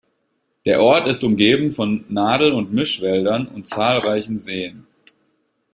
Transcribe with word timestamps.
Der 0.65 0.81
Ort 0.81 1.05
ist 1.05 1.23
umgeben 1.23 1.71
von 1.71 2.05
Nadel- 2.09 2.53
und 2.53 2.73
Mischwäldern 2.73 3.47
und 3.47 3.67
zahlreichen 3.67 4.35
Seen. 4.35 4.87